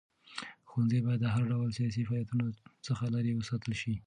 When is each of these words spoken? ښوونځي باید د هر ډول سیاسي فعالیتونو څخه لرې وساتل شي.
ښوونځي 0.69 0.99
باید 1.05 1.21
د 1.23 1.27
هر 1.35 1.43
ډول 1.51 1.69
سیاسي 1.77 2.01
فعالیتونو 2.07 2.45
څخه 2.85 3.03
لرې 3.15 3.31
وساتل 3.35 3.73
شي. 3.81 3.93